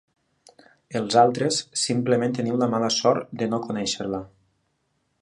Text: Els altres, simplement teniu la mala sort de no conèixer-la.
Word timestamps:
Els 0.99 1.17
altres, 1.25 1.59
simplement 1.83 2.35
teniu 2.39 2.59
la 2.65 2.71
mala 2.75 2.93
sort 2.99 3.39
de 3.43 3.53
no 3.53 3.63
conèixer-la. 3.71 4.25